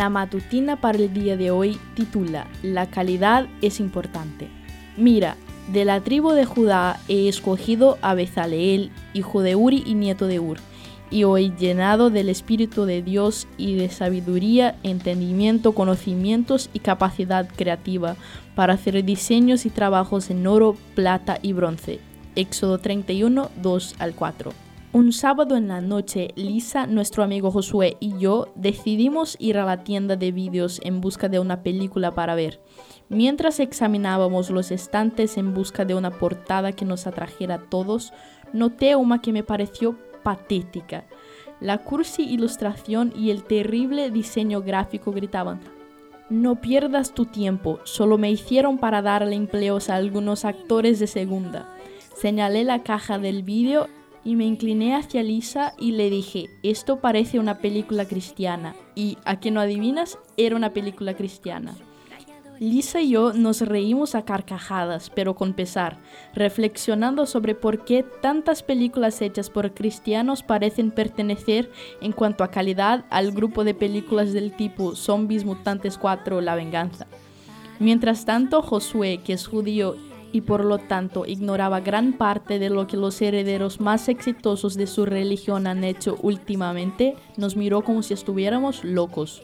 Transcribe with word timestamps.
La 0.00 0.08
matutina 0.08 0.80
para 0.80 0.96
el 0.96 1.12
día 1.12 1.36
de 1.36 1.50
hoy 1.50 1.78
titula 1.94 2.46
La 2.62 2.88
calidad 2.88 3.48
es 3.60 3.80
importante. 3.80 4.48
Mira, 4.96 5.36
de 5.74 5.84
la 5.84 6.00
tribu 6.00 6.30
de 6.30 6.46
Judá 6.46 6.98
he 7.06 7.28
escogido 7.28 7.98
a 8.00 8.14
Bezaleel, 8.14 8.92
hijo 9.12 9.42
de 9.42 9.56
Uri 9.56 9.82
y 9.84 9.92
nieto 9.92 10.26
de 10.26 10.40
Ur, 10.40 10.56
y 11.10 11.24
hoy 11.24 11.52
llenado 11.54 12.08
del 12.08 12.30
Espíritu 12.30 12.86
de 12.86 13.02
Dios 13.02 13.46
y 13.58 13.74
de 13.74 13.90
sabiduría, 13.90 14.74
entendimiento, 14.84 15.72
conocimientos 15.72 16.70
y 16.72 16.78
capacidad 16.78 17.46
creativa 17.54 18.16
para 18.54 18.72
hacer 18.72 19.04
diseños 19.04 19.66
y 19.66 19.68
trabajos 19.68 20.30
en 20.30 20.46
oro, 20.46 20.76
plata 20.94 21.38
y 21.42 21.52
bronce. 21.52 22.00
Éxodo 22.36 22.78
31, 22.78 23.50
2 23.60 23.96
al 23.98 24.14
4. 24.14 24.69
Un 24.92 25.12
sábado 25.12 25.56
en 25.56 25.68
la 25.68 25.80
noche, 25.80 26.32
Lisa, 26.34 26.88
nuestro 26.88 27.22
amigo 27.22 27.52
Josué 27.52 27.96
y 28.00 28.18
yo 28.18 28.48
decidimos 28.56 29.36
ir 29.38 29.56
a 29.56 29.64
la 29.64 29.84
tienda 29.84 30.16
de 30.16 30.32
vídeos 30.32 30.80
en 30.82 31.00
busca 31.00 31.28
de 31.28 31.38
una 31.38 31.62
película 31.62 32.10
para 32.10 32.34
ver. 32.34 32.60
Mientras 33.08 33.60
examinábamos 33.60 34.50
los 34.50 34.72
estantes 34.72 35.38
en 35.38 35.54
busca 35.54 35.84
de 35.84 35.94
una 35.94 36.10
portada 36.10 36.72
que 36.72 36.84
nos 36.84 37.06
atrajera 37.06 37.54
a 37.54 37.70
todos, 37.70 38.12
noté 38.52 38.96
una 38.96 39.20
que 39.20 39.32
me 39.32 39.44
pareció 39.44 39.96
patética. 40.24 41.04
La 41.60 41.78
cursi 41.78 42.24
ilustración 42.24 43.12
y 43.14 43.30
el 43.30 43.44
terrible 43.44 44.10
diseño 44.10 44.60
gráfico 44.60 45.12
gritaban, 45.12 45.60
no 46.30 46.60
pierdas 46.60 47.14
tu 47.14 47.26
tiempo, 47.26 47.78
solo 47.84 48.18
me 48.18 48.30
hicieron 48.32 48.78
para 48.78 49.02
darle 49.02 49.36
empleos 49.36 49.88
a 49.88 49.94
algunos 49.94 50.44
actores 50.44 50.98
de 50.98 51.06
segunda. 51.06 51.68
Señalé 52.16 52.64
la 52.64 52.82
caja 52.82 53.20
del 53.20 53.44
vídeo 53.44 53.86
y 54.24 54.36
me 54.36 54.44
incliné 54.44 54.94
hacia 54.94 55.22
Lisa 55.22 55.74
y 55.78 55.92
le 55.92 56.10
dije, 56.10 56.50
esto 56.62 57.00
parece 57.00 57.38
una 57.38 57.58
película 57.58 58.04
cristiana. 58.04 58.74
Y, 58.94 59.18
a 59.24 59.40
que 59.40 59.50
no 59.50 59.60
adivinas, 59.60 60.18
era 60.36 60.56
una 60.56 60.72
película 60.72 61.14
cristiana. 61.14 61.74
Lisa 62.60 63.00
y 63.00 63.08
yo 63.08 63.32
nos 63.32 63.62
reímos 63.62 64.14
a 64.14 64.26
carcajadas, 64.26 65.08
pero 65.08 65.34
con 65.34 65.54
pesar, 65.54 65.96
reflexionando 66.34 67.24
sobre 67.24 67.54
por 67.54 67.86
qué 67.86 68.02
tantas 68.02 68.62
películas 68.62 69.22
hechas 69.22 69.48
por 69.48 69.72
cristianos 69.72 70.42
parecen 70.42 70.90
pertenecer 70.90 71.70
en 72.02 72.12
cuanto 72.12 72.44
a 72.44 72.50
calidad 72.50 73.06
al 73.08 73.32
grupo 73.32 73.64
de 73.64 73.72
películas 73.72 74.34
del 74.34 74.54
tipo 74.54 74.94
Zombies 74.94 75.46
Mutantes 75.46 75.96
4 75.96 76.42
La 76.42 76.54
Venganza. 76.54 77.06
Mientras 77.78 78.26
tanto, 78.26 78.60
Josué, 78.60 79.20
que 79.24 79.32
es 79.32 79.46
judío 79.46 79.96
y 80.32 80.42
por 80.42 80.64
lo 80.64 80.78
tanto 80.78 81.26
ignoraba 81.26 81.80
gran 81.80 82.14
parte 82.14 82.58
de 82.58 82.70
lo 82.70 82.86
que 82.86 82.96
los 82.96 83.20
herederos 83.20 83.80
más 83.80 84.08
exitosos 84.08 84.74
de 84.76 84.86
su 84.86 85.06
religión 85.06 85.66
han 85.66 85.84
hecho 85.84 86.16
últimamente, 86.22 87.16
nos 87.36 87.56
miró 87.56 87.82
como 87.82 88.02
si 88.02 88.14
estuviéramos 88.14 88.84
locos. 88.84 89.42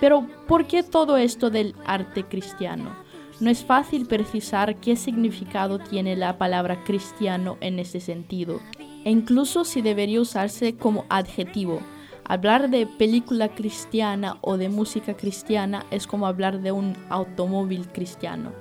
Pero, 0.00 0.26
¿por 0.46 0.66
qué 0.66 0.82
todo 0.82 1.16
esto 1.16 1.50
del 1.50 1.74
arte 1.84 2.24
cristiano? 2.24 2.90
No 3.40 3.50
es 3.50 3.64
fácil 3.64 4.06
precisar 4.06 4.76
qué 4.76 4.96
significado 4.96 5.78
tiene 5.78 6.16
la 6.16 6.38
palabra 6.38 6.84
cristiano 6.84 7.56
en 7.60 7.78
ese 7.78 8.00
sentido, 8.00 8.60
e 9.04 9.10
incluso 9.10 9.64
si 9.64 9.82
debería 9.82 10.20
usarse 10.20 10.76
como 10.76 11.04
adjetivo. 11.08 11.80
Hablar 12.24 12.70
de 12.70 12.86
película 12.86 13.48
cristiana 13.48 14.36
o 14.40 14.56
de 14.56 14.68
música 14.68 15.16
cristiana 15.16 15.84
es 15.90 16.06
como 16.06 16.26
hablar 16.26 16.60
de 16.60 16.70
un 16.70 16.94
automóvil 17.08 17.88
cristiano. 17.88 18.52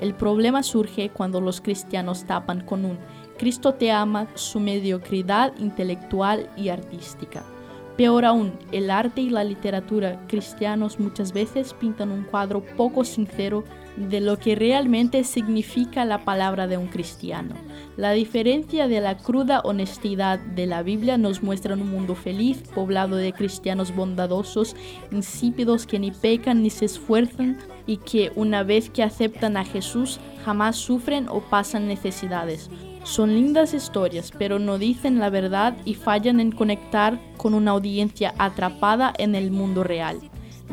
El 0.00 0.14
problema 0.14 0.62
surge 0.62 1.10
cuando 1.10 1.40
los 1.42 1.60
cristianos 1.60 2.24
tapan 2.24 2.62
con 2.62 2.84
un 2.84 2.98
Cristo 3.38 3.74
te 3.74 3.90
ama 3.90 4.26
su 4.34 4.60
mediocridad 4.60 5.52
intelectual 5.58 6.50
y 6.56 6.70
artística. 6.70 7.42
Peor 8.00 8.24
aún, 8.24 8.54
el 8.72 8.90
arte 8.90 9.20
y 9.20 9.28
la 9.28 9.44
literatura 9.44 10.24
cristianos 10.26 10.98
muchas 10.98 11.34
veces 11.34 11.74
pintan 11.74 12.10
un 12.10 12.24
cuadro 12.24 12.64
poco 12.64 13.04
sincero 13.04 13.62
de 13.98 14.22
lo 14.22 14.38
que 14.38 14.54
realmente 14.54 15.22
significa 15.22 16.06
la 16.06 16.24
palabra 16.24 16.66
de 16.66 16.78
un 16.78 16.86
cristiano. 16.86 17.54
La 17.98 18.12
diferencia 18.12 18.88
de 18.88 19.02
la 19.02 19.18
cruda 19.18 19.60
honestidad 19.64 20.38
de 20.38 20.66
la 20.66 20.82
Biblia 20.82 21.18
nos 21.18 21.42
muestra 21.42 21.74
un 21.74 21.90
mundo 21.90 22.14
feliz, 22.14 22.62
poblado 22.74 23.16
de 23.16 23.34
cristianos 23.34 23.94
bondadosos, 23.94 24.76
insípidos 25.12 25.84
que 25.84 25.98
ni 25.98 26.10
pecan 26.10 26.62
ni 26.62 26.70
se 26.70 26.86
esfuerzan 26.86 27.58
y 27.86 27.98
que 27.98 28.32
una 28.34 28.62
vez 28.62 28.88
que 28.88 29.02
aceptan 29.02 29.58
a 29.58 29.64
Jesús 29.66 30.20
jamás 30.42 30.76
sufren 30.76 31.28
o 31.28 31.42
pasan 31.42 31.86
necesidades. 31.86 32.70
Son 33.02 33.34
lindas 33.34 33.72
historias, 33.72 34.30
pero 34.38 34.58
no 34.58 34.76
dicen 34.76 35.18
la 35.18 35.30
verdad 35.30 35.76
y 35.84 35.94
fallan 35.94 36.38
en 36.38 36.52
conectar 36.52 37.18
con 37.38 37.54
una 37.54 37.70
audiencia 37.70 38.34
atrapada 38.38 39.12
en 39.16 39.34
el 39.34 39.50
mundo 39.50 39.84
real. 39.84 40.20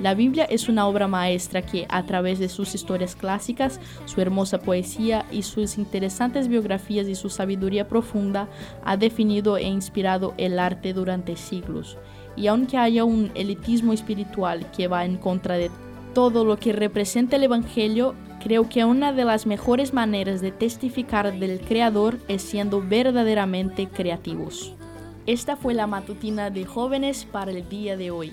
La 0.02 0.14
Biblia 0.14 0.44
es 0.44 0.70
una 0.70 0.86
obra 0.88 1.08
maestra 1.08 1.64
que, 1.64 1.88
a 1.90 2.06
través 2.06 2.38
de 2.38 2.50
sus 2.50 2.76
historias 2.76 3.16
clásicas, 3.16 3.80
su 4.06 4.22
hermosa 4.22 4.60
poesía 4.60 5.26
y 5.32 5.42
sus 5.42 5.80
interesantes 5.80 6.50
biografías 6.50 7.08
y 7.08 7.16
su 7.16 7.30
sabiduría 7.30 7.88
profunda, 7.88 8.48
ha 8.84 8.96
definido 8.98 9.58
e 9.58 9.64
inspirado 9.64 10.36
el 10.38 10.60
arte 10.60 10.94
durante 10.94 11.36
siglos. 11.36 11.98
Y 12.36 12.46
aunque 12.46 12.78
haya 12.78 13.06
un 13.06 13.32
elitismo 13.34 13.92
espiritual 13.92 14.70
que 14.70 14.88
va 14.88 15.04
en 15.04 15.18
contra 15.18 15.56
de 15.56 15.72
todo 16.14 16.46
lo 16.46 16.58
que 16.58 16.74
representa 16.74 17.38
el 17.38 17.44
Evangelio, 17.44 18.14
creo 18.48 18.70
que 18.70 18.86
una 18.86 19.12
de 19.12 19.26
las 19.26 19.46
mejores 19.46 19.94
maneras 19.94 20.40
de 20.40 20.54
testificar 20.54 21.38
del 21.38 21.60
Creador 21.60 22.18
es 22.30 22.42
siendo 22.42 22.82
verdaderamente 22.82 23.90
creativos. 23.90 24.74
Esta 25.26 25.58
fue 25.58 25.74
la 25.74 25.86
matutina 25.86 26.50
de 26.50 26.64
jóvenes 26.64 27.26
para 27.30 27.52
el 27.52 27.68
día 27.68 27.98
de 27.98 28.10
hoy. 28.10 28.32